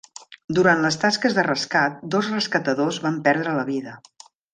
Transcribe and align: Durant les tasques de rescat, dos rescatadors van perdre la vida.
Durant 0.59 0.79
les 0.85 0.95
tasques 1.01 1.35
de 1.39 1.43
rescat, 1.47 1.99
dos 2.15 2.29
rescatadors 2.37 2.99
van 3.05 3.21
perdre 3.29 3.55
la 3.59 3.67
vida. 3.69 3.95